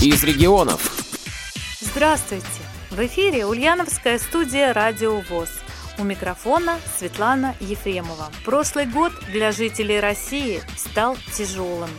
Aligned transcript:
из 0.00 0.22
регионов. 0.22 1.08
Здравствуйте! 1.80 2.46
В 2.90 3.00
эфире 3.06 3.46
Ульяновская 3.46 4.20
студия 4.20 4.72
«Радио 4.72 5.20
ВОЗ». 5.28 5.48
У 5.98 6.04
микрофона 6.04 6.78
Светлана 6.96 7.56
Ефремова. 7.58 8.30
Прошлый 8.44 8.86
год 8.86 9.12
для 9.32 9.50
жителей 9.50 9.98
России 9.98 10.62
стал 10.76 11.16
тяжелым. 11.36 11.90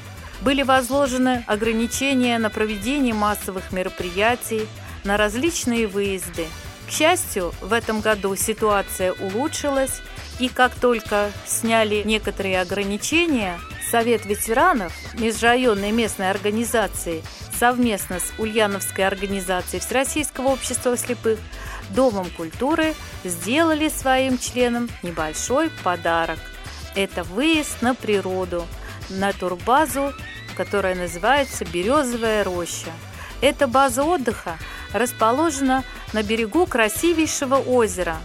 Были 0.41 0.63
возложены 0.63 1.43
ограничения 1.45 2.39
на 2.39 2.49
проведение 2.49 3.13
массовых 3.13 3.73
мероприятий, 3.73 4.65
на 5.03 5.17
различные 5.17 5.85
выезды. 5.85 6.47
К 6.87 6.91
счастью, 6.91 7.53
в 7.59 7.73
этом 7.73 7.99
году 7.99 8.33
ситуация 8.37 9.11
улучшилась, 9.11 10.01
и 10.39 10.47
как 10.47 10.73
только 10.75 11.31
сняли 11.45 12.03
некоторые 12.05 12.61
ограничения, 12.61 13.59
Совет 13.91 14.25
ветеранов 14.25 14.93
межрайонной 15.15 15.91
местной 15.91 16.29
организации 16.29 17.23
совместно 17.59 18.19
с 18.19 18.31
Ульяновской 18.39 19.05
организацией 19.05 19.81
Всероссийского 19.81 20.47
общества 20.47 20.95
слепых 20.95 21.39
Домом 21.89 22.29
культуры 22.37 22.93
сделали 23.23 23.89
своим 23.89 24.37
членам 24.37 24.89
небольшой 25.01 25.71
подарок. 25.83 26.37
Это 26.95 27.23
выезд 27.23 27.81
на 27.81 27.95
природу, 27.95 28.65
на 29.09 29.33
турбазу, 29.33 30.13
которая 30.55 30.93
называется 30.93 31.65
«Березовая 31.65 32.43
роща». 32.43 32.91
Эта 33.41 33.67
база 33.67 34.03
отдыха 34.03 34.57
расположена 34.93 35.83
на 36.13 36.21
берегу 36.21 36.67
красивейшего 36.67 37.55
озера. 37.55 38.17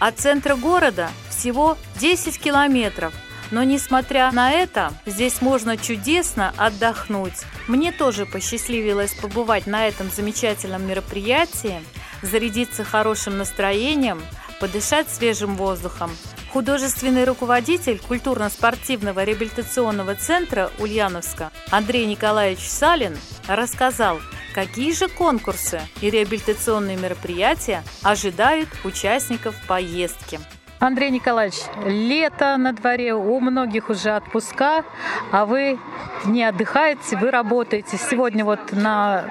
От 0.00 0.18
центра 0.18 0.56
города 0.56 1.08
всего 1.30 1.78
10 2.00 2.40
километров– 2.40 3.14
но 3.50 3.62
несмотря 3.62 4.30
на 4.32 4.52
это, 4.52 4.92
здесь 5.06 5.40
можно 5.40 5.76
чудесно 5.76 6.52
отдохнуть. 6.56 7.44
Мне 7.68 7.92
тоже 7.92 8.26
посчастливилось 8.26 9.14
побывать 9.14 9.66
на 9.66 9.86
этом 9.86 10.10
замечательном 10.10 10.86
мероприятии, 10.86 11.80
зарядиться 12.22 12.84
хорошим 12.84 13.38
настроением, 13.38 14.20
подышать 14.60 15.08
свежим 15.10 15.56
воздухом. 15.56 16.10
Художественный 16.52 17.24
руководитель 17.24 17.98
культурно-спортивного 17.98 19.24
реабилитационного 19.24 20.14
центра 20.14 20.70
Ульяновска 20.78 21.52
Андрей 21.70 22.06
Николаевич 22.06 22.66
Салин 22.66 23.16
рассказал, 23.46 24.20
какие 24.54 24.92
же 24.92 25.08
конкурсы 25.08 25.82
и 26.00 26.08
реабилитационные 26.08 26.96
мероприятия 26.96 27.84
ожидают 28.02 28.70
участников 28.84 29.54
поездки. 29.66 30.40
Андрей 30.78 31.10
Николаевич, 31.10 31.62
лето 31.86 32.56
на 32.58 32.72
дворе, 32.72 33.14
у 33.14 33.40
многих 33.40 33.88
уже 33.88 34.14
отпуска, 34.14 34.84
а 35.32 35.46
вы 35.46 35.78
не 36.26 36.44
отдыхаете, 36.44 37.16
вы 37.16 37.30
работаете. 37.30 37.96
Сегодня 37.96 38.44
вот 38.44 38.72
на 38.72 39.24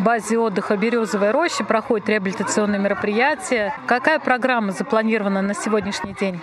базе 0.00 0.38
отдыха 0.38 0.76
«Березовая 0.76 1.30
роща» 1.30 1.62
проходит 1.62 2.08
реабилитационное 2.08 2.80
мероприятие. 2.80 3.72
Какая 3.86 4.18
программа 4.18 4.72
запланирована 4.72 5.40
на 5.40 5.54
сегодняшний 5.54 6.14
день? 6.14 6.40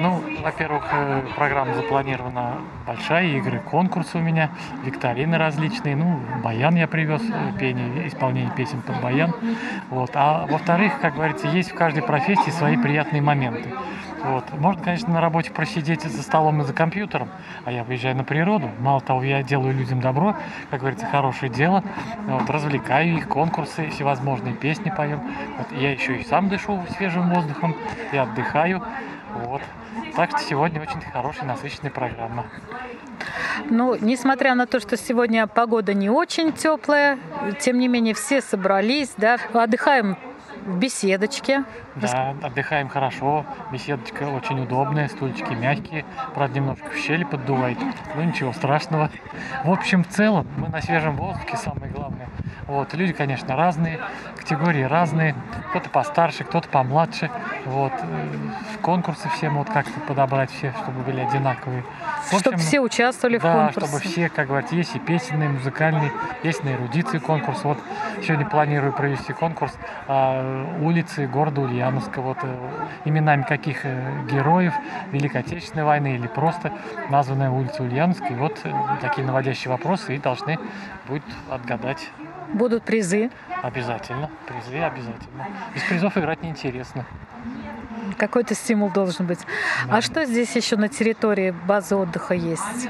Ну, 0.00 0.22
во-первых, 0.42 0.84
э, 0.92 1.22
программа 1.36 1.74
запланирована 1.74 2.58
большая, 2.86 3.26
игры, 3.38 3.60
конкурсы 3.60 4.18
у 4.18 4.20
меня, 4.20 4.50
викторины 4.84 5.38
различные, 5.38 5.94
ну, 5.94 6.18
баян 6.42 6.74
я 6.74 6.88
привез, 6.88 7.22
э, 7.22 7.58
пение, 7.58 8.08
исполнение 8.08 8.50
песен 8.56 8.82
под 8.82 9.00
баян. 9.00 9.32
Вот. 9.90 10.10
А 10.14 10.46
во-вторых, 10.46 11.00
как 11.00 11.14
говорится, 11.14 11.46
есть 11.46 11.70
в 11.70 11.74
каждой 11.74 12.02
профессии 12.02 12.50
свои 12.50 12.76
приятные 12.76 13.22
моменты. 13.22 13.68
Вот. 14.24 14.44
Можно, 14.58 14.82
конечно, 14.82 15.12
на 15.12 15.20
работе 15.20 15.52
просидеть 15.52 16.02
за 16.02 16.22
столом 16.22 16.62
и 16.62 16.64
за 16.64 16.72
компьютером, 16.72 17.28
а 17.64 17.70
я 17.70 17.84
выезжаю 17.84 18.16
на 18.16 18.24
природу. 18.24 18.70
Мало 18.80 19.00
того, 19.00 19.22
я 19.22 19.42
делаю 19.42 19.74
людям 19.74 20.00
добро, 20.00 20.34
как 20.70 20.80
говорится, 20.80 21.06
хорошее 21.06 21.52
дело. 21.52 21.84
Вот, 22.26 22.48
развлекаю 22.48 23.18
их, 23.18 23.28
конкурсы 23.28 23.90
всевозможные, 23.90 24.54
песни 24.54 24.92
поем. 24.96 25.20
Вот, 25.58 25.78
я 25.78 25.92
еще 25.92 26.16
и 26.16 26.24
сам 26.24 26.48
дышу 26.48 26.82
свежим 26.96 27.30
воздухом 27.30 27.76
и 28.12 28.16
отдыхаю. 28.16 28.82
Вот. 29.34 29.62
Так 30.16 30.30
что 30.30 30.40
сегодня 30.40 30.80
очень 30.80 31.00
хорошая, 31.00 31.44
насыщенная 31.44 31.90
программа. 31.90 32.46
Ну, 33.70 33.96
несмотря 34.00 34.54
на 34.54 34.66
то, 34.66 34.80
что 34.80 34.96
сегодня 34.96 35.46
погода 35.46 35.94
не 35.94 36.10
очень 36.10 36.52
теплая, 36.52 37.18
тем 37.60 37.78
не 37.78 37.88
менее 37.88 38.14
все 38.14 38.40
собрались, 38.40 39.12
да, 39.16 39.38
отдыхаем 39.52 40.16
в 40.64 40.78
беседочке. 40.78 41.64
Да, 41.96 42.34
отдыхаем 42.42 42.88
хорошо. 42.88 43.44
Беседочка 43.70 44.24
очень 44.24 44.60
удобная, 44.62 45.08
стульчики 45.08 45.52
мягкие. 45.52 46.04
Правда, 46.34 46.58
немножко 46.58 46.90
в 46.90 46.96
щели 46.96 47.24
поддувает. 47.24 47.78
Ну, 48.14 48.22
ничего 48.22 48.52
страшного. 48.52 49.10
В 49.64 49.70
общем, 49.70 50.04
в 50.04 50.08
целом, 50.08 50.46
мы 50.56 50.68
на 50.68 50.80
свежем 50.80 51.16
воздухе, 51.16 51.56
самое 51.56 51.92
главное. 51.92 52.28
Вот, 52.66 52.94
люди, 52.94 53.12
конечно, 53.12 53.56
разные, 53.56 54.00
категории 54.36 54.82
разные. 54.82 55.34
Кто-то 55.70 55.90
постарше, 55.90 56.44
кто-то 56.44 56.68
помладше. 56.68 57.30
Вот, 57.66 57.92
э, 57.92 58.26
конкурсы 58.80 59.28
всем 59.30 59.58
вот 59.58 59.68
как-то 59.68 60.00
подобрать 60.00 60.50
все, 60.50 60.72
чтобы 60.82 61.02
были 61.02 61.20
одинаковые. 61.20 61.84
Чтобы 62.38 62.58
все 62.58 62.80
участвовали 62.80 63.38
да, 63.38 63.50
в 63.50 63.56
конкурсе. 63.56 63.86
чтобы 63.88 64.02
все, 64.02 64.28
как 64.28 64.48
говорится, 64.48 64.74
есть 64.74 64.94
и 64.96 64.98
песенные, 64.98 65.48
музыкальные, 65.48 66.12
есть 66.42 66.64
на 66.64 66.74
эрудиции 66.74 67.18
конкурс. 67.18 67.64
Вот 67.64 67.78
сегодня 68.22 68.46
планирую 68.46 68.92
провести 68.92 69.32
конкурс 69.32 69.72
а, 70.06 70.78
улицы 70.80 71.26
города 71.26 71.60
Ульяновска. 71.60 72.20
Вот 72.20 72.38
э, 72.42 72.56
именами 73.04 73.42
каких 73.42 73.84
э, 73.84 74.26
героев 74.30 74.74
Великой 75.12 75.42
Отечественной 75.42 75.84
войны 75.84 76.14
или 76.14 76.26
просто 76.26 76.72
названная 77.10 77.50
улица 77.50 77.82
Ульяновска. 77.82 78.26
И 78.26 78.34
вот 78.34 78.60
такие 79.00 79.26
наводящие 79.26 79.70
вопросы 79.70 80.16
и 80.16 80.18
должны 80.18 80.58
будет 81.08 81.24
отгадать 81.50 82.10
Будут 82.52 82.84
призы? 82.84 83.30
Обязательно. 83.62 84.30
Призы 84.46 84.78
обязательно. 84.78 85.48
Без 85.74 85.82
призов 85.82 86.16
играть 86.16 86.42
неинтересно. 86.42 87.04
Какой-то 88.18 88.54
стимул 88.54 88.90
должен 88.90 89.26
быть. 89.26 89.40
Да. 89.86 89.96
А 89.96 90.00
что 90.00 90.24
здесь 90.24 90.54
еще 90.56 90.76
на 90.76 90.88
территории 90.88 91.50
базы 91.50 91.96
отдыха 91.96 92.34
есть? 92.34 92.88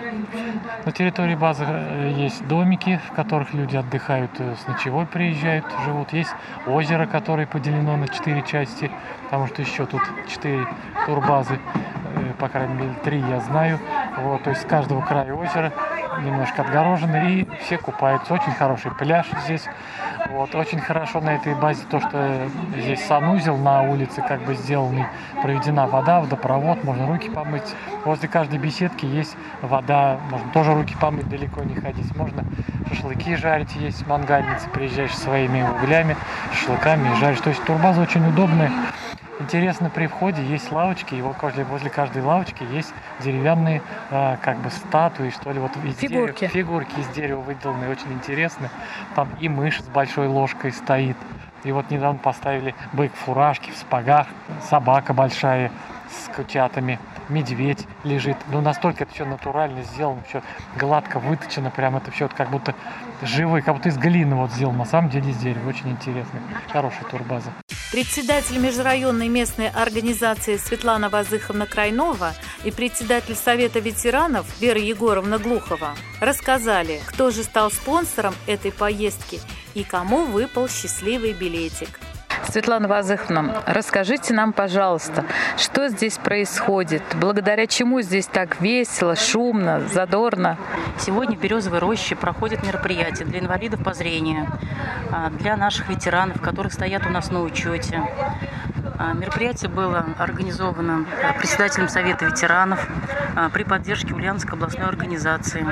На 0.85 0.93
территории 0.93 1.35
базы 1.35 1.65
э, 1.67 2.13
есть 2.17 2.47
домики, 2.47 3.01
в 3.09 3.15
которых 3.15 3.55
люди 3.55 3.77
отдыхают, 3.77 4.31
э, 4.39 4.55
с 4.63 4.67
ночевой 4.67 5.07
приезжают, 5.07 5.65
живут. 5.85 6.13
Есть 6.13 6.35
озеро, 6.67 7.07
которое 7.07 7.47
поделено 7.47 7.97
на 7.97 8.09
четыре 8.09 8.43
части, 8.43 8.91
потому 9.25 9.47
что 9.47 9.63
еще 9.63 9.87
тут 9.87 10.03
четыре 10.29 10.67
турбазы, 11.07 11.55
э, 11.55 12.33
по 12.39 12.49
крайней 12.49 12.75
мере, 12.75 12.95
три 13.03 13.19
я 13.21 13.41
знаю. 13.41 13.81
Вот, 14.19 14.43
то 14.43 14.51
есть 14.51 14.63
с 14.63 14.65
каждого 14.67 15.01
края 15.01 15.35
озера 15.35 15.73
немножко 16.23 16.63
отгорожены, 16.63 17.41
и 17.41 17.49
все 17.65 17.79
купаются. 17.79 18.35
Очень 18.35 18.53
хороший 18.53 18.91
пляж 18.91 19.27
здесь. 19.45 19.65
Вот. 20.31 20.55
Очень 20.55 20.81
хорошо 20.81 21.21
на 21.21 21.35
этой 21.35 21.55
базе 21.55 21.85
то, 21.91 22.01
что 22.01 22.49
здесь 22.77 23.05
санузел 23.05 23.57
на 23.57 23.83
улице 23.83 24.23
как 24.27 24.41
бы 24.43 24.55
сделанный, 24.55 25.07
проведена 25.43 25.87
вода, 25.87 26.21
водопровод, 26.21 26.83
можно 26.85 27.07
руки 27.07 27.31
помыть. 27.31 27.75
Возле 28.05 28.29
каждой 28.29 28.59
беседки 28.59 29.05
есть 29.05 29.37
вода, 29.63 30.19
можно 30.31 30.51
тоже 30.53 30.75
руки 30.75 30.97
помыть, 31.01 31.29
далеко 31.29 31.63
не 31.63 31.75
ходить. 31.75 32.15
Можно 32.17 32.45
шашлыки 32.89 33.37
жарить, 33.37 33.75
есть 33.77 34.07
мангальницы, 34.07 34.69
приезжаешь 34.71 35.17
своими 35.17 35.63
углями, 35.63 36.17
шашлыками 36.53 37.09
и 37.13 37.21
жаришь. 37.21 37.41
То 37.41 37.51
есть 37.51 37.63
турбаза 37.65 38.03
очень 38.03 38.27
удобная. 38.27 38.71
Интересно, 39.41 39.91
при 39.91 40.07
входе 40.07 40.45
есть 40.45 40.71
лавочки, 40.71 41.15
и 41.17 41.23
возле, 41.23 41.65
возле 41.65 41.91
каждой 41.91 42.23
лавочки 42.23 42.63
есть 42.73 42.95
деревянные 43.21 43.83
э, 44.11 44.37
как 44.41 44.59
бы 44.59 44.71
статуи, 44.71 45.31
что 45.31 45.51
ли, 45.51 45.59
вот 45.59 45.73
из 45.85 45.97
фигурки. 45.97 46.41
Дерева, 46.41 46.53
фигурки 46.53 47.01
из 47.01 47.09
дерева 47.09 47.41
выделанные, 47.41 47.91
очень 47.91 48.13
интересно. 48.13 48.71
Там 49.17 49.29
и 49.41 49.49
мышь 49.49 49.81
с 49.81 49.89
большой 49.89 50.29
ложкой 50.29 50.73
стоит. 50.73 51.17
И 51.65 51.73
вот 51.73 51.91
недавно 51.91 52.19
поставили 52.19 52.75
бык 52.93 53.13
в 53.13 53.17
фуражке, 53.17 53.73
в 53.73 53.77
спагах, 53.77 54.29
собака 54.69 55.15
большая 55.15 55.73
с 56.11 56.29
котятами, 56.29 57.01
медведь 57.29 57.89
лежит. 58.05 58.37
Ну, 58.53 58.61
настолько 58.61 59.05
это 59.05 59.15
все 59.15 59.25
натурально 59.25 59.83
сделано, 59.83 60.23
все 60.29 60.43
гладко 60.79 61.19
выточено, 61.19 61.71
прям 61.71 61.97
это 61.97 62.11
все 62.11 62.29
как 62.29 62.51
будто 62.51 62.75
живой, 63.23 63.63
как 63.63 63.75
будто 63.75 63.89
из 63.89 63.99
глины 63.99 64.37
вот 64.37 64.53
сделано. 64.53 64.79
На 64.79 64.85
самом 64.85 65.11
деле 65.11 65.31
из 65.31 65.39
дерева. 65.39 65.69
Очень 65.69 65.91
интересно. 65.91 66.39
Хорошая 66.71 67.05
турбаза. 67.05 67.51
Председатель 67.95 68.59
межрайонной 68.59 69.29
местной 69.29 69.69
организации 69.69 70.57
Светлана 70.57 71.09
Вазыховна 71.11 71.65
Крайнова 71.65 72.35
и 72.65 72.73
председатель 72.73 73.37
Совета 73.37 73.79
ветеранов 73.79 74.47
Вера 74.61 74.81
Егоровна 74.81 75.39
Глухова 75.39 75.95
рассказали, 76.21 77.01
кто 77.07 77.31
же 77.31 77.45
стал 77.45 77.71
спонсором 77.71 78.35
этой 78.49 78.73
поездки 78.73 79.39
и 79.75 79.85
кому 79.85 80.25
выпал 80.25 80.69
счастливый 80.69 81.35
билетик. 81.35 82.01
Светлана 82.55 82.87
Вазыховна, 82.87 83.65
расскажите 83.67 84.33
нам, 84.33 84.53
пожалуйста, 84.53 85.25
что 85.57 85.89
здесь 85.89 86.19
происходит, 86.19 87.03
благодаря 87.17 87.67
чему 87.67 88.01
здесь 88.01 88.27
так 88.27 88.61
весело, 88.61 89.17
шумно, 89.17 89.81
задорно? 89.81 90.57
Сегодня 90.97 91.37
в 91.37 91.41
Березовой 91.41 91.81
роще 91.81 92.15
проходит 92.15 92.63
мероприятие 92.65 93.27
для 93.27 93.41
инвалидов 93.41 93.83
по 93.83 93.93
зрению, 93.93 94.47
а, 95.11 95.31
для 95.31 95.57
наших 95.57 95.89
ветеранов, 95.89 96.41
которые 96.41 96.71
стоят 96.71 97.05
у 97.07 97.09
нас 97.09 97.33
на 97.33 97.43
учете. 97.43 98.05
А, 99.01 99.15
мероприятие 99.15 99.69
было 99.69 100.07
организовано 100.17 101.07
председателем 101.41 101.89
Совета 101.89 102.27
ветеранов 102.27 102.89
а, 103.35 103.49
при 103.49 103.65
поддержке 103.65 104.15
Ульяновской 104.15 104.53
областной 104.53 104.87
организации 104.87 105.67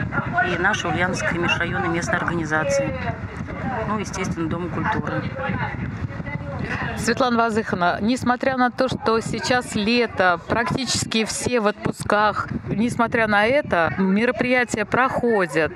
и 0.53 0.59
нашей 0.61 0.91
Ульяновской 0.91 1.39
межрайонной 1.39 1.91
местной 1.91 2.17
организации. 2.17 2.93
Ну, 3.87 4.01
естественно, 4.01 4.49
Дома 4.49 4.69
культуры. 4.69 5.23
Светлана 6.97 7.37
Вазыховна, 7.37 7.99
несмотря 8.01 8.57
на 8.57 8.71
то, 8.71 8.89
что 8.89 9.21
сейчас 9.21 9.75
лето, 9.75 10.41
практически 10.49 11.25
все 11.25 11.61
в 11.61 11.67
отпусках, 11.67 12.49
несмотря 12.83 13.27
на 13.27 13.47
это, 13.47 13.95
мероприятия 13.99 14.85
проходят, 14.85 15.73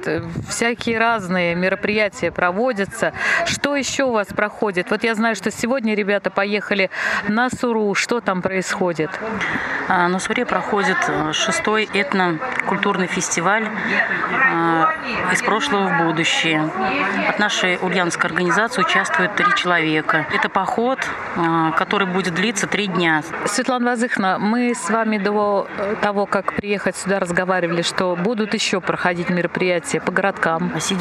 всякие 0.49 0.99
разные 0.99 1.55
мероприятия 1.55 2.31
проводятся. 2.31 3.13
Что 3.47 3.77
еще 3.77 4.05
у 4.05 4.13
вас 4.13 4.29
проходит? 4.29 4.91
Вот 4.91 5.05
я 5.05 5.15
знаю, 5.15 5.37
что 5.37 5.51
сегодня 5.51 5.95
ребята 5.95 6.31
поехали 6.31 6.91
на 7.29 7.49
Суру. 7.49 7.95
Что 7.95 8.21
там 8.21 8.43
происходит? 8.43 9.11
А, 9.89 10.09
на 10.09 10.19
Суре 10.19 10.45
проходит 10.45 10.97
э, 11.09 11.33
шестой 11.33 11.89
этнокультурный 11.93 13.07
фестиваль 13.07 13.69
а, 14.45 14.93
из 15.33 15.43
прошлого 15.43 15.89
в 15.89 16.05
будущее. 16.05 16.69
От 17.29 17.39
нашей 17.39 17.79
ульяновской 17.81 18.31
организации 18.31 18.83
участвуют 18.83 19.37
три 19.37 19.47
человека. 19.57 20.27
Это 20.35 20.49
поход 20.49 20.99
а, 21.37 21.73
который 21.73 22.07
будет 22.07 22.35
длиться 22.35 22.67
три 22.67 22.87
дня. 22.87 23.23
Светлана 23.47 23.91
Вазыхна, 23.91 24.39
мы 24.39 24.75
с 24.75 24.89
вами 24.89 25.19
до 25.19 25.69
того, 26.01 26.27
как 26.27 26.55
приехать 26.55 26.96
сюда, 26.97 27.21
разговаривали, 27.21 27.83
что 27.83 28.17
будут 28.17 28.55
еще 28.55 28.81
проходить 28.81 29.31
мероприятия 29.31 30.01
по 30.01 30.13
городкам. 30.13 30.73
7 30.79 30.99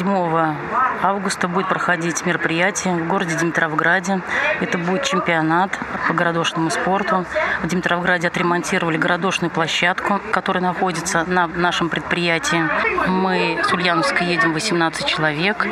августа 1.02 1.48
будет 1.48 1.68
проходить 1.68 2.24
мероприятие 2.24 2.94
в 2.96 3.08
городе 3.08 3.36
Димитровграде. 3.36 4.22
Это 4.60 4.78
будет 4.78 5.04
чемпионат 5.04 5.70
по 6.08 6.14
городошному 6.14 6.70
спорту. 6.70 7.24
В 7.62 7.68
Димитровграде 7.68 8.28
отремонтировали 8.28 8.96
городошную 8.96 9.50
площадку, 9.50 10.20
которая 10.32 10.62
находится 10.62 11.24
на 11.26 11.46
нашем 11.46 11.88
предприятии. 11.88 12.68
Мы 13.08 13.58
с 13.64 13.72
Ульяновска 13.72 14.24
едем 14.24 14.52
18 14.52 15.06
человек, 15.06 15.66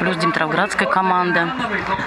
плюс 0.00 0.16
Димитровградская 0.16 0.88
команда. 0.88 1.50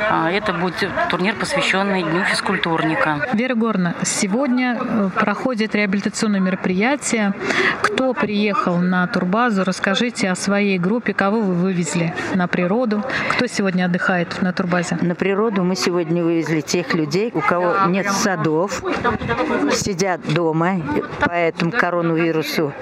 А, 0.10 0.32
это 0.32 0.54
будет 0.54 0.90
турнир, 1.10 1.36
посвященный 1.36 1.68
посвященный 1.68 2.04
Дню 2.04 2.24
физкультурника. 2.24 3.28
Вера 3.34 3.56
Горна, 3.56 3.96
сегодня 4.04 4.78
э, 4.80 5.10
проходит 5.16 5.76
реабилитационное 5.76 6.40
мероприятие. 6.40 7.34
Кто 7.82 8.14
приехал 8.14 8.78
на 8.78 9.08
турбазу? 9.08 9.64
Расскажите 9.64 10.30
о 10.30 10.36
своей 10.36 10.78
группе, 10.78 11.14
кого 11.14 11.40
вы 11.40 11.54
вывезли 11.54 12.14
на 12.36 12.48
природу, 12.48 13.04
кто 13.32 13.48
сегодня 13.48 13.86
отдыхает 13.86 14.42
на 14.42 14.54
турбазе? 14.54 14.98
На 15.02 15.16
природу 15.16 15.64
мы 15.64 15.76
сегодня 15.76 16.24
вывезли 16.24 16.62
тех 16.62 16.94
людей, 16.94 17.32
у 17.34 17.42
кого 17.42 17.88
нет 17.88 18.10
садов, 18.12 18.84
сидят 19.74 20.22
дома 20.34 20.76
по 21.20 21.32
этому 21.32 21.72
коронавирусу, 21.72 22.74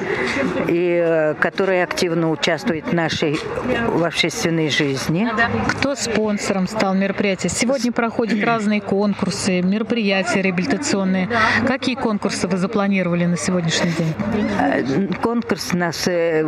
и 0.68 1.02
э, 1.04 1.34
которые 1.36 1.84
активно 1.84 2.32
участвуют 2.32 2.88
в 2.88 2.94
нашей 2.94 3.40
в 3.88 4.04
общественной 4.04 4.70
жизни. 4.70 5.30
Кто 5.70 5.96
спонсором 5.96 6.68
стал 6.68 6.94
мероприятия? 6.94 7.50
Сегодня 7.50 7.92
проходят 7.92 8.44
разные 8.44 8.82
конкурсы, 8.82 9.62
мероприятия 9.62 10.42
реабилитационные. 10.42 11.30
Какие 11.68 11.96
конкурсы 11.96 12.48
вы 12.48 12.58
запланировали 12.58 13.26
на 13.26 13.38
сегодняшний 13.38 13.92
день? 13.92 14.14
Э, 14.58 15.08
конкурс 15.22 15.74
нас 15.74 16.08
э, 16.08 16.44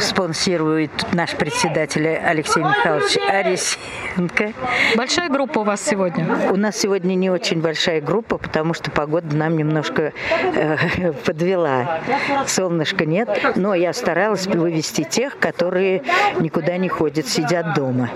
спонсирует 0.00 0.90
наш 1.12 1.34
председатель 1.34 2.06
Алексей 2.06 2.62
Михайлович 2.62 3.16
Арисенко. 3.28 4.52
Большая 4.96 5.28
группа 5.28 5.60
у 5.60 5.64
вас 5.64 5.84
сегодня? 5.84 6.50
У 6.50 6.56
нас 6.56 6.76
сегодня 6.76 7.14
не 7.14 7.30
очень 7.30 7.60
большая 7.60 8.00
группа, 8.00 8.38
потому 8.38 8.74
что 8.74 8.90
погода 8.90 9.34
нам 9.34 9.56
немножко 9.56 10.12
э, 10.54 11.12
подвела. 11.24 12.00
Солнышка 12.46 13.06
нет, 13.06 13.28
но 13.56 13.74
я 13.74 13.92
старалась 13.92 14.46
вывести 14.46 15.02
тех, 15.02 15.38
которые 15.38 16.02
никуда 16.38 16.76
не 16.76 16.88
ходят, 16.88 17.26
сидят 17.26 17.74
дома. 17.74 18.10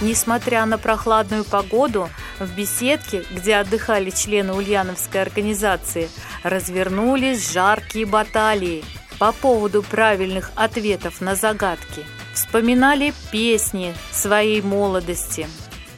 Несмотря 0.00 0.64
на 0.64 0.78
прохладную 0.78 1.44
погоду, 1.44 2.08
в 2.40 2.54
беседке, 2.54 3.24
где 3.30 3.56
отдыхали 3.56 4.10
члены 4.10 4.52
Ульяновской 4.54 5.22
организации, 5.22 6.08
развернулись 6.42 7.52
жаркие 7.52 8.06
баталии 8.06 8.84
по 9.18 9.32
поводу 9.32 9.82
правильных 9.82 10.50
ответов 10.56 11.20
на 11.20 11.34
загадки. 11.34 12.04
Вспоминали 12.34 13.12
песни 13.30 13.94
своей 14.10 14.62
молодости. 14.62 15.46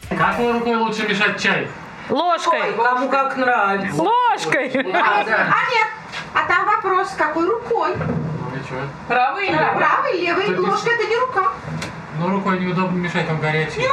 Какой 0.08 0.52
рукой 0.52 0.76
лучше 0.76 1.08
мешать 1.08 1.40
чай? 1.40 1.68
Ложкой. 2.08 2.72
Кому 2.76 3.08
как 3.08 3.36
нравится. 3.36 4.02
Ложкой. 4.02 4.68
А 4.74 5.24
нет, 5.70 5.88
а 6.34 6.46
там 6.48 6.66
вопрос, 6.66 7.14
какой 7.16 7.48
рукой? 7.48 7.94
Правый 9.08 9.46
или 9.46 9.52
левый? 9.52 9.76
Правый, 9.76 10.20
левый. 10.20 10.58
Ложка 10.58 10.90
это 10.90 11.04
не 11.04 11.16
рука. 11.16 11.52
Ну, 12.18 12.30
рукой 12.30 12.58
неудобно 12.60 12.98
мешать, 12.98 13.28
он 13.30 13.38
горячий. 13.40 13.78
Не. 13.78 13.88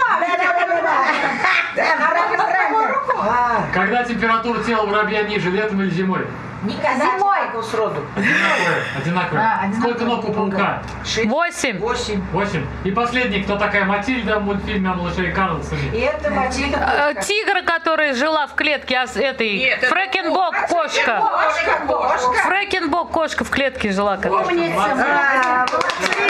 Когда 3.73 4.03
температура 4.03 4.63
тела 4.63 4.85
воробья 4.85 5.23
ниже, 5.23 5.49
летом 5.49 5.81
или 5.81 5.89
зимой? 5.89 6.25
Никогда. 6.63 7.17
Зимой. 7.17 7.63
сроду. 7.63 8.01
Одинаковые. 8.15 9.41
Да, 9.41 9.59
одинаковые. 9.63 9.79
Сколько 9.79 10.03
ног 10.03 10.29
у 10.29 10.33
паука? 10.33 10.81
Восемь. 11.25 11.79
Восемь. 11.79 12.21
Восемь. 12.31 12.65
И 12.83 12.91
последний, 12.91 13.43
кто 13.43 13.57
такая 13.57 13.85
Матильда 13.85 14.39
в 14.39 14.43
мультфильме 14.43 14.89
о 14.89 14.95
малыше 14.95 15.31
Карлсоне? 15.31 15.89
И 15.93 15.99
это 15.99 16.29
Матильда. 16.29 17.13
Э, 17.15 17.21
Тигр, 17.21 17.63
которая 17.63 18.13
жила 18.13 18.47
в 18.47 18.55
клетке 18.55 18.97
а 18.97 19.07
с 19.07 19.15
этой 19.15 19.57
Нет, 19.57 19.77
это 19.81 19.87
Фрэкенбок 19.87 20.67
кошка. 20.67 21.21
Кошка, 21.21 21.85
кошка. 21.87 22.41
Фрэкенбок 22.43 23.11
кошка 23.11 23.43
в 23.45 23.49
клетке 23.49 23.91
жила. 23.91 24.17
которая. 24.17 24.45
Умница. 24.45 24.83
А, 24.83 25.65
молодцы! 25.71 26.28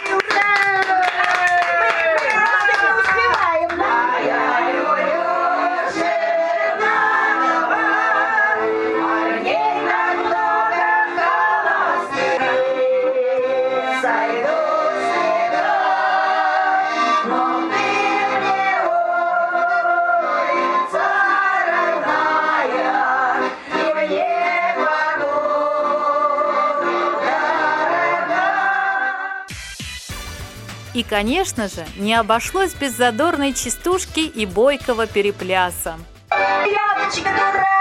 И, 30.93 31.03
конечно 31.03 31.67
же, 31.67 31.85
не 31.97 32.13
обошлось 32.15 32.73
без 32.73 32.95
задорной 32.95 33.53
частушки 33.53 34.21
и 34.21 34.45
бойкого 34.45 35.07
перепляса. 35.07 35.97
Яночка, 36.31 37.29
дурак 37.29 37.78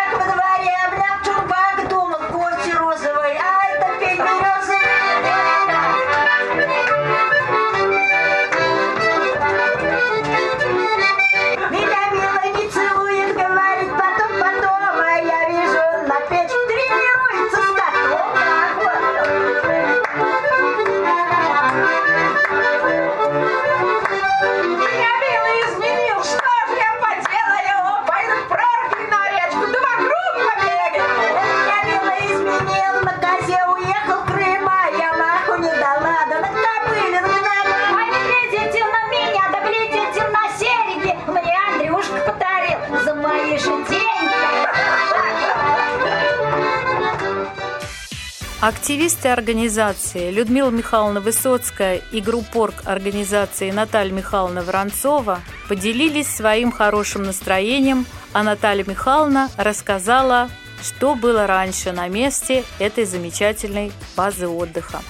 Активисты 48.88 49.28
организации 49.28 50.30
Людмила 50.30 50.70
Михайловна 50.70 51.20
Высоцкая 51.20 52.00
и 52.10 52.22
группорг 52.22 52.74
организации 52.86 53.70
Наталья 53.70 54.14
Михайловна 54.14 54.62
Воронцова 54.62 55.40
поделились 55.68 56.26
своим 56.26 56.72
хорошим 56.72 57.24
настроением, 57.24 58.06
а 58.32 58.42
Наталья 58.42 58.84
Михайловна 58.84 59.50
рассказала, 59.58 60.48
что 60.82 61.14
было 61.14 61.46
раньше 61.46 61.92
на 61.92 62.08
месте 62.08 62.64
этой 62.78 63.04
замечательной 63.04 63.92
базы 64.16 64.48
отдыха. 64.48 65.02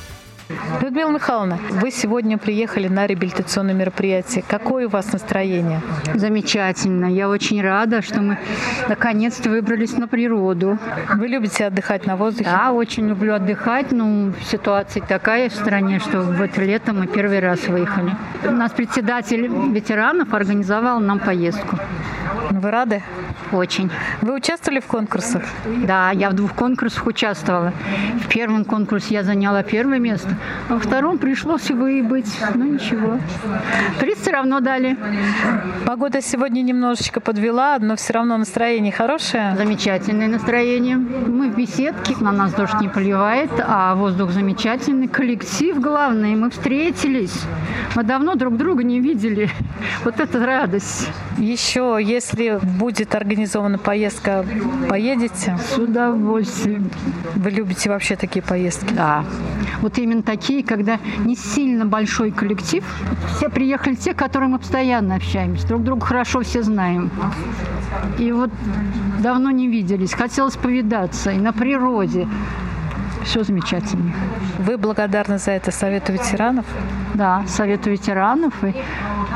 Людмила 0.80 1.10
Михайловна, 1.10 1.58
вы 1.72 1.90
сегодня 1.90 2.38
приехали 2.38 2.88
на 2.88 3.06
реабилитационное 3.06 3.74
мероприятие. 3.74 4.42
Какое 4.48 4.86
у 4.86 4.88
вас 4.88 5.12
настроение? 5.12 5.82
Замечательно. 6.14 7.06
Я 7.06 7.28
очень 7.28 7.60
рада, 7.60 8.00
что 8.00 8.22
мы 8.22 8.38
наконец-то 8.88 9.50
выбрались 9.50 9.96
на 9.98 10.08
природу. 10.08 10.78
Вы 11.14 11.28
любите 11.28 11.66
отдыхать 11.66 12.06
на 12.06 12.16
воздухе? 12.16 12.48
Да, 12.50 12.72
очень 12.72 13.08
люблю 13.08 13.34
отдыхать. 13.34 13.92
Ну, 13.92 14.32
ситуация 14.42 15.02
такая 15.02 15.50
в 15.50 15.54
стране, 15.54 15.98
что 15.98 16.22
в 16.22 16.40
это 16.40 16.62
лето 16.62 16.94
мы 16.94 17.06
первый 17.06 17.40
раз 17.40 17.68
выехали. 17.68 18.12
У 18.44 18.52
нас 18.52 18.72
председатель 18.72 19.48
ветеранов 19.48 20.32
организовал 20.32 20.98
нам 21.00 21.18
поездку. 21.18 21.78
Вы 22.50 22.70
рады? 22.70 23.02
Очень. 23.52 23.90
Вы 24.20 24.34
участвовали 24.34 24.80
в 24.80 24.86
конкурсах? 24.86 25.42
Да, 25.86 26.10
я 26.10 26.30
в 26.30 26.34
двух 26.34 26.54
конкурсах 26.54 27.06
участвовала. 27.06 27.72
В 28.22 28.28
первом 28.28 28.64
конкурсе 28.64 29.14
я 29.14 29.22
заняла 29.22 29.62
первое 29.62 29.98
место, 29.98 30.30
а 30.68 30.74
во 30.74 30.80
втором 30.80 31.18
пришлось 31.18 31.70
выебыть. 31.70 32.38
Ну 32.54 32.64
ничего. 32.64 33.18
Приз 34.00 34.18
все 34.18 34.32
равно 34.32 34.60
дали. 34.60 34.96
Погода 35.86 36.20
сегодня 36.20 36.62
немножечко 36.62 37.20
подвела, 37.20 37.78
но 37.78 37.96
все 37.96 38.12
равно 38.14 38.36
настроение 38.36 38.92
хорошее. 38.92 39.54
Замечательное 39.56 40.28
настроение. 40.28 40.96
Мы 40.96 41.50
в 41.50 41.56
беседке, 41.56 42.16
на 42.20 42.32
нас 42.32 42.52
дождь 42.52 42.80
не 42.80 42.88
поливает, 42.88 43.50
а 43.58 43.94
воздух 43.94 44.30
замечательный. 44.30 45.08
Коллектив 45.08 45.80
главный, 45.80 46.34
мы 46.34 46.50
встретились. 46.50 47.42
Мы 47.94 48.02
давно 48.02 48.34
друг 48.34 48.56
друга 48.56 48.82
не 48.82 49.00
видели. 49.00 49.50
Вот 50.04 50.20
это 50.20 50.44
радость. 50.44 51.08
Еще, 51.38 51.98
если 52.00 52.27
будет 52.78 53.14
организована 53.14 53.78
поездка, 53.78 54.44
поедете? 54.88 55.58
С 55.58 55.78
удовольствием. 55.78 56.90
Вы 57.34 57.50
любите 57.50 57.88
вообще 57.88 58.16
такие 58.16 58.42
поездки? 58.42 58.92
Да. 58.92 59.24
Вот 59.80 59.98
именно 59.98 60.22
такие, 60.22 60.64
когда 60.64 60.98
не 61.18 61.36
сильно 61.36 61.86
большой 61.86 62.30
коллектив. 62.30 62.84
Все 63.36 63.48
приехали 63.48 63.94
те, 63.94 64.14
которые 64.14 64.48
мы 64.48 64.58
постоянно 64.58 65.16
общаемся. 65.16 65.66
Друг 65.66 65.84
друга 65.84 66.04
хорошо 66.04 66.40
все 66.42 66.62
знаем. 66.62 67.10
И 68.18 68.32
вот 68.32 68.50
давно 69.20 69.50
не 69.50 69.68
виделись. 69.68 70.12
Хотелось 70.12 70.56
повидаться 70.56 71.30
и 71.30 71.38
на 71.38 71.52
природе. 71.52 72.28
Все 73.28 73.44
замечательно. 73.44 74.10
Вы 74.58 74.78
благодарны 74.78 75.36
за 75.36 75.50
это 75.50 75.70
Совету 75.70 76.14
ветеранов? 76.14 76.64
Да, 77.12 77.44
Совету 77.46 77.90
ветеранов 77.90 78.54
и 78.64 78.74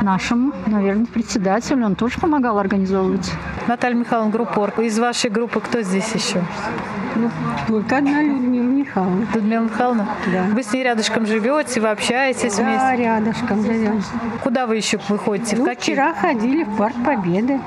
нашему, 0.01 0.51
наверное, 0.65 1.05
председателю. 1.05 1.85
Он 1.85 1.93
тоже 1.93 2.19
помогал 2.19 2.57
организовывать. 2.57 3.31
Наталья 3.67 3.95
Михайловна, 3.95 4.31
группа 4.31 4.59
Орг. 4.59 4.79
Из 4.79 4.99
вашей 4.99 5.29
группы 5.29 5.59
кто 5.61 5.81
здесь 5.81 6.11
еще? 6.13 6.41
Ну, 7.15 7.29
только 7.67 7.97
одна 7.97 8.21
Людмила 8.23 8.63
Михайловна. 8.63 9.27
Людмила 9.33 9.63
Михайловна? 9.65 10.07
Да. 10.33 10.43
Вы 10.51 10.63
с 10.63 10.73
ней 10.73 10.83
рядышком 10.83 11.25
живете, 11.27 11.79
вы 11.79 11.89
общаетесь 11.89 12.55
Да, 12.55 12.63
вместе? 12.63 13.03
рядышком 13.03 13.63
живем. 13.63 14.03
Куда 14.43 14.65
вы 14.65 14.77
еще 14.77 14.99
выходите? 15.07 15.55
Ну, 15.55 15.63
в 15.63 15.65
какие? 15.67 15.93
вчера 15.95 16.13
ходили 16.13 16.63
в 16.63 16.75
Парк 16.75 16.95
Победы, 17.05 17.59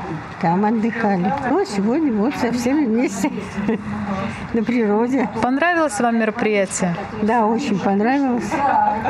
там 0.42 0.64
отдыхали. 0.64 1.32
Ну, 1.48 1.60
а 1.60 1.64
сегодня 1.64 2.12
вот 2.12 2.34
со 2.34 2.50
всеми 2.52 2.86
вместе 2.86 3.30
на 4.52 4.64
природе. 4.64 5.30
Понравилось 5.40 5.98
вам 6.00 6.18
мероприятие? 6.18 6.96
Да, 7.22 7.46
очень 7.46 7.78
понравилось. 7.78 8.50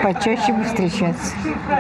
Почаще 0.03 0.53
бы 0.53 0.65
встречаться. 0.65 1.33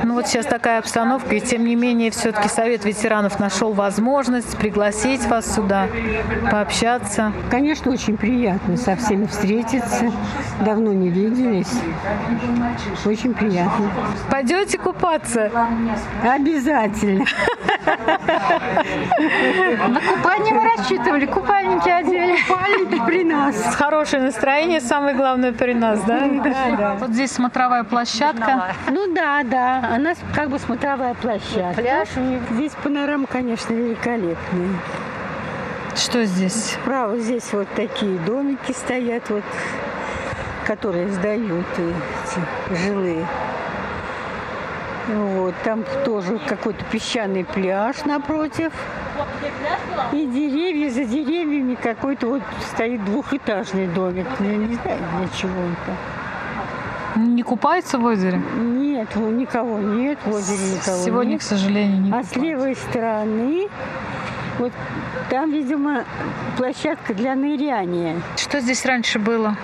Ну 0.02 0.14
вот 0.14 0.26
сейчас 0.28 0.46
такая 0.46 0.78
обстановка, 0.78 1.34
и 1.34 1.40
тем 1.40 1.64
не 1.64 1.76
менее 1.76 2.10
все-таки 2.10 2.48
Совет 2.48 2.86
ветеранов 2.86 3.38
нашел 3.38 3.72
возможность 3.74 4.56
пригласить 4.56 4.95
вас 5.26 5.54
сюда, 5.54 5.88
пообщаться. 6.50 7.32
Конечно, 7.50 7.92
очень 7.92 8.16
приятно 8.16 8.76
со 8.76 8.96
всеми 8.96 9.26
встретиться. 9.26 10.12
Давно 10.60 10.92
не 10.92 11.08
виделись. 11.10 11.72
Очень 13.04 13.34
приятно. 13.34 13.90
Пойдете 14.30 14.78
купаться? 14.78 15.50
Обязательно. 16.22 17.24
На 19.88 20.00
купание 20.00 20.54
мы 20.54 20.64
рассчитывали, 20.76 21.26
купальники 21.26 21.88
одели. 21.88 22.36
Купальники 22.48 23.06
при 23.06 23.24
нас. 23.24 23.56
С 23.56 23.74
хорошее 23.74 24.22
настроение, 24.22 24.80
самое 24.80 25.14
главное 25.14 25.52
при 25.52 25.74
нас, 25.74 26.00
да? 26.00 26.20
Да, 26.20 26.76
да. 26.76 26.96
Вот 26.98 27.10
здесь 27.10 27.32
смотровая 27.32 27.84
площадка. 27.84 28.74
Ну 28.90 29.12
да, 29.14 29.42
да. 29.44 29.90
Она 29.94 30.14
как 30.34 30.50
бы 30.50 30.58
смотровая 30.58 31.14
площадка. 31.14 31.80
Пляж. 31.80 32.08
Здесь 32.52 32.72
панорама, 32.82 33.26
конечно, 33.26 33.72
великолепная. 33.74 34.36
Что 35.96 36.24
здесь? 36.26 36.74
Справа 36.74 37.18
здесь 37.18 37.52
вот 37.52 37.68
такие 37.74 38.18
домики 38.18 38.72
стоят, 38.72 39.30
вот, 39.30 39.44
которые 40.66 41.08
сдают 41.08 41.66
эти 41.78 42.76
жилые. 42.84 43.26
Вот, 45.08 45.54
там 45.64 45.84
тоже 46.04 46.38
какой-то 46.46 46.84
песчаный 46.90 47.44
пляж 47.44 48.04
напротив. 48.04 48.72
И 50.12 50.26
деревья, 50.26 50.90
за 50.90 51.04
деревьями 51.04 51.76
какой-то 51.76 52.26
вот 52.26 52.42
стоит 52.72 53.02
двухэтажный 53.04 53.86
домик. 53.86 54.26
Ну, 54.38 54.46
Я 54.50 54.56
не 54.56 54.74
знаю, 54.74 54.98
для 55.18 55.28
чего 55.34 55.60
он 55.60 55.76
там. 55.86 57.34
Не 57.34 57.42
купается 57.42 57.98
в 57.98 58.04
озере? 58.04 58.42
Нет, 58.58 59.16
никого 59.16 59.78
нет, 59.78 60.18
в 60.26 60.34
озере 60.34 60.74
никого 60.74 61.02
Сегодня, 61.02 61.30
нет. 61.32 61.40
к 61.40 61.44
сожалению, 61.44 62.02
не 62.02 62.12
А 62.12 62.22
с 62.22 62.36
левой 62.36 62.74
стороны, 62.74 63.68
вот 64.58 64.72
там, 65.30 65.50
видимо, 65.50 66.04
площадка 66.56 67.14
для 67.14 67.34
ныряния. 67.34 68.20
Что 68.36 68.60
здесь 68.60 68.84
раньше 68.86 69.18
было? 69.18 69.56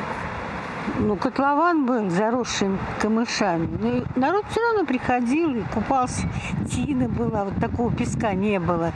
Ну, 0.99 1.17
котлован 1.17 1.87
был 1.87 2.11
заросший 2.11 2.71
камышами. 3.01 3.69
Ну, 3.81 4.05
народ 4.17 4.45
все 4.51 4.61
равно 4.61 4.85
приходил 4.85 5.55
и 5.55 5.63
купался. 5.73 6.29
Тина 6.71 7.09
была, 7.09 7.45
вот 7.45 7.57
такого 7.61 7.93
песка 7.93 8.35
не 8.35 8.59
было. 8.59 8.93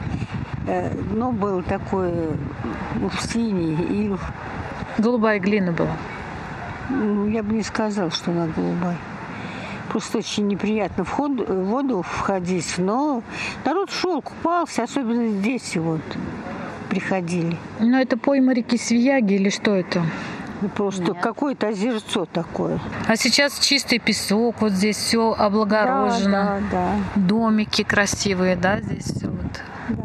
Э, 0.67 0.91
Дно 0.93 1.31
было 1.31 1.63
такое 1.63 2.31
ну, 2.95 3.09
синий. 3.21 3.73
И 3.89 4.15
Голубая 4.97 5.39
глина 5.39 5.71
была. 5.71 5.95
ну, 6.89 7.27
я 7.27 7.41
бы 7.41 7.53
не 7.53 7.63
сказала, 7.63 8.11
что 8.11 8.31
она 8.31 8.47
голубая. 8.47 8.97
Просто 9.89 10.19
очень 10.19 10.47
неприятно 10.47 11.03
в, 11.03 11.09
ход- 11.09 11.47
в 11.47 11.63
воду 11.65 12.01
входить. 12.01 12.75
Но 12.77 13.23
народ 13.65 13.89
шел, 13.91 14.21
купался, 14.21 14.83
особенно 14.83 15.29
здесь 15.39 15.75
вот 15.77 16.01
приходили. 16.89 17.57
Но 17.79 17.99
это 17.99 18.17
пойма 18.17 18.53
реки 18.53 18.77
Свияги 18.77 19.33
или 19.33 19.49
что 19.49 19.75
это? 19.75 20.03
Ну, 20.61 20.69
Просто 20.69 21.13
какое-то 21.13 21.67
озерцо 21.67 22.25
такое. 22.25 22.79
А 23.07 23.15
сейчас 23.15 23.59
чистый 23.59 23.99
песок, 23.99 24.55
вот 24.61 24.71
здесь 24.71 24.97
все 24.97 25.33
облагорожено. 25.33 26.61
Да, 26.71 26.95
да, 27.15 27.21
Домики 27.21 27.83
красивые, 27.83 28.55
да, 28.55 28.79
здесь 28.81 29.03
все 29.03 29.27
вот. 29.27 29.61
да. 29.89 30.03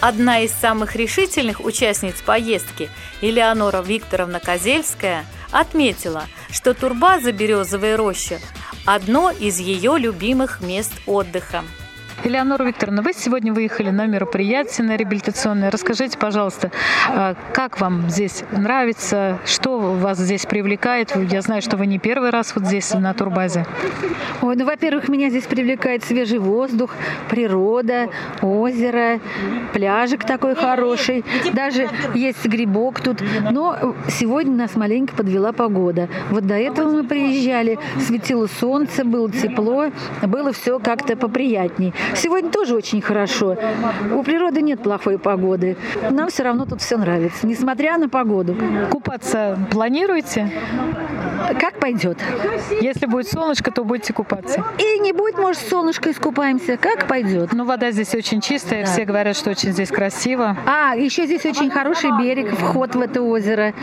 Одна 0.00 0.40
из 0.40 0.52
самых 0.52 0.96
решительных 0.96 1.60
участниц 1.64 2.20
поездки, 2.22 2.88
Элеонора 3.20 3.82
Викторовна 3.82 4.40
Козельская, 4.40 5.24
отметила, 5.50 6.24
что 6.52 6.74
турбаза 6.74 7.32
«Березовая 7.32 7.96
роща»– 7.96 8.38
одно 8.86 9.30
из 9.30 9.58
ее 9.58 9.98
любимых 9.98 10.60
мест 10.60 10.92
отдыха. 11.06 11.64
Элеонора 12.24 12.62
Викторовна, 12.62 13.02
вы 13.02 13.12
сегодня 13.14 13.52
выехали 13.52 13.90
на 13.90 14.06
мероприятие 14.06 14.86
на 14.86 14.96
реабилитационное. 14.96 15.70
Расскажите, 15.72 16.16
пожалуйста, 16.16 16.70
а, 17.08 17.34
как 17.52 17.80
вам 17.80 18.08
здесь 18.08 18.44
нравится, 18.52 19.38
что 19.44 19.78
вас 19.78 20.18
здесь 20.18 20.46
привлекает? 20.46 21.12
Я 21.30 21.42
знаю, 21.42 21.62
что 21.62 21.76
вы 21.76 21.86
не 21.86 21.98
первый 21.98 22.30
раз 22.30 22.54
вот 22.54 22.64
здесь 22.64 22.94
на 22.94 23.12
турбазе. 23.12 23.66
Ой, 24.40 24.54
ну, 24.54 24.64
во-первых, 24.64 25.08
меня 25.08 25.30
здесь 25.30 25.44
привлекает 25.44 26.04
свежий 26.04 26.38
воздух, 26.38 26.94
природа, 27.28 28.08
озеро, 28.40 29.18
пляжик 29.72 30.24
такой 30.24 30.54
хороший. 30.54 31.24
Даже 31.52 31.88
есть 32.14 32.44
грибок 32.46 33.00
тут. 33.00 33.20
Но 33.50 33.96
сегодня 34.08 34.52
нас 34.52 34.76
маленько 34.76 35.14
подвела 35.14 35.52
погода. 35.52 36.08
Вот 36.30 36.46
до 36.46 36.54
этого 36.54 36.90
мы 36.90 37.04
приезжали, 37.04 37.78
светило 38.00 38.46
солнце, 38.60 39.04
было 39.04 39.30
тепло, 39.30 39.86
было 40.22 40.52
все 40.52 40.78
как-то 40.78 41.16
поприятней. 41.16 41.92
Сегодня 42.14 42.50
тоже 42.50 42.74
очень 42.74 43.00
хорошо. 43.00 43.56
У 44.14 44.22
природы 44.22 44.62
нет 44.62 44.82
плохой 44.82 45.18
погоды. 45.18 45.76
Нам 46.10 46.28
все 46.28 46.42
равно 46.42 46.66
тут 46.66 46.80
все 46.80 46.96
нравится, 46.96 47.46
несмотря 47.46 47.98
на 47.98 48.08
погоду. 48.08 48.56
Купаться 48.90 49.58
планируете? 49.70 50.50
Как 51.58 51.78
пойдет. 51.78 52.18
Если 52.80 53.06
будет 53.06 53.28
солнышко, 53.28 53.70
то 53.70 53.84
будете 53.84 54.12
купаться. 54.12 54.64
И 54.78 54.98
не 55.00 55.12
будет, 55.12 55.38
может, 55.38 55.60
солнышко 55.68 56.10
искупаемся. 56.10 56.76
Как 56.76 57.06
пойдет. 57.06 57.52
Ну, 57.52 57.64
вода 57.64 57.90
здесь 57.90 58.14
очень 58.14 58.40
чистая, 58.40 58.84
все 58.86 59.04
говорят, 59.04 59.36
что 59.36 59.50
очень 59.50 59.72
здесь 59.72 59.88
красиво. 59.90 60.56
А, 60.66 60.94
еще 60.94 61.26
здесь 61.26 61.44
очень 61.44 61.70
хороший 61.70 62.10
берег, 62.18 62.54
вход 62.56 62.94
в 62.94 63.00
это 63.00 63.22
озеро. 63.22 63.74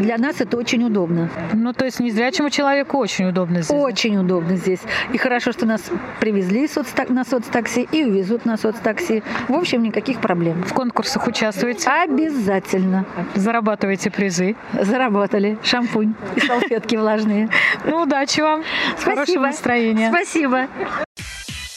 Для 0.00 0.18
нас 0.18 0.40
это 0.40 0.56
очень 0.56 0.84
удобно. 0.84 1.28
Ну, 1.52 1.72
то 1.72 1.84
есть 1.84 2.00
незрячему 2.00 2.50
человеку 2.50 2.98
очень 2.98 3.26
удобно 3.26 3.56
здесь. 3.62 3.68
да? 3.68 3.76
Очень 3.76 4.18
удобно 4.18 4.56
здесь. 4.56 4.80
И 5.12 5.18
хорошо, 5.18 5.52
что 5.52 5.66
нас 5.66 5.82
привезли 6.20 6.66
соцтак- 6.66 7.12
на 7.12 7.24
соцтакси 7.24 7.88
и 7.92 8.04
увезут 8.04 8.44
на 8.44 8.56
соцтакси. 8.56 9.22
В 9.48 9.54
общем, 9.54 9.82
никаких 9.82 10.20
проблем. 10.20 10.62
В 10.64 10.72
конкурсах 10.72 11.26
участвуете, 11.26 11.88
Обязательно. 11.90 13.04
зарабатываете 13.34 14.10
призы. 14.10 14.56
Заработали 14.80 15.58
шампунь 15.62 16.14
и 16.36 16.40
салфетки. 16.40 16.85
Перчатки 16.86 16.96
влажные. 16.96 17.48
Ну, 17.84 18.02
удачи 18.02 18.40
вам. 18.40 18.64
Спасибо. 18.92 19.14
Хорошего 19.14 19.46
настроения. 19.46 20.08
Спасибо. 20.10 20.68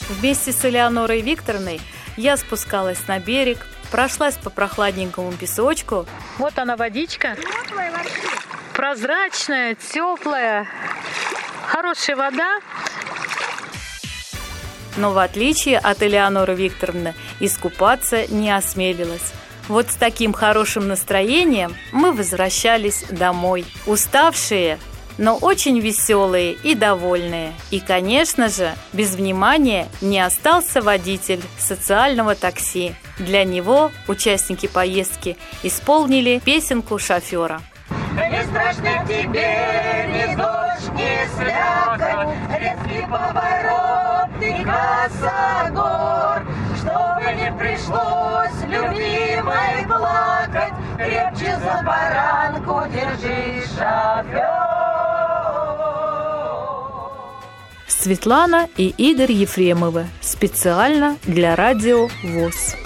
Вместе 0.10 0.51
с 0.51 0.66
Элеонорой 0.66 1.22
Викторовной 1.22 1.82
я 2.18 2.38
спускалась 2.38 3.08
на 3.08 3.20
берег, 3.20 3.66
прошлась 3.92 4.36
по 4.36 4.50
прохладненькому 4.50 5.32
песочку. 5.34 6.06
Вот 6.38 6.58
она 6.58 6.75
водичка. 6.75 7.36
Прозрачная, 8.74 9.75
теплая, 9.75 10.68
хорошая 11.68 12.16
вода. 12.16 12.60
Но 14.98 15.12
в 15.12 15.18
отличие 15.18 15.78
от 15.78 16.01
Элеоноры 16.01 16.56
Викторовны, 16.56 17.13
искупаться 17.39 18.28
не 18.28 18.51
осмелилась. 18.51 19.34
Вот 19.68 19.88
с 19.92 19.96
таким 19.96 20.34
хорошим 20.34 20.88
настроением 20.88 21.75
мы 21.92 22.12
возвращались 22.12 23.04
домой. 23.12 23.66
Уставшие, 23.86 24.80
но 25.20 25.36
очень 25.36 25.80
веселые 25.80 26.54
и 26.54 26.74
довольные. 26.74 27.54
И, 27.72 27.82
конечно 27.82 28.48
же, 28.48 28.74
без 28.94 29.16
внимания 29.16 29.88
не 30.02 30.20
остался 30.20 30.82
водитель 30.82 31.42
социального 31.60 32.36
такси. 32.36 32.96
Для 33.20 33.44
него 33.44 33.92
участники 34.08 34.66
поездки 34.68 35.38
исполнили 35.62 36.42
песенку 36.44 36.98
шофера. 36.98 37.62
Не 38.16 38.44
страшно 38.46 39.06
тебе 39.08 40.08
ни 40.08 40.36
дождь, 40.36 40.90
ни 40.94 41.28
слякоть, 41.36 42.38
Резкий 42.58 43.06
поворот 43.06 44.30
и 44.42 44.64
косогор, 44.64 46.46
Чтобы 46.78 47.34
не 47.34 47.52
пришлось 47.58 48.62
любимой 48.68 49.86
плакать, 49.86 50.74
Крепче 50.98 51.60
за 51.60 51.84
баранку 51.84 52.84
держи, 52.90 53.64
шофер. 53.68 54.69
Светлана 58.01 58.70
и 58.77 58.94
Игорь 58.98 59.34
Ефремовы. 59.34 60.08
Специально 60.22 61.18
для 61.25 61.58
радио 61.58 62.08
ВОЗ. 62.24 62.77